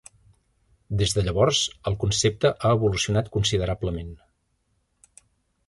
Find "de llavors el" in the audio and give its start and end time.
1.17-1.97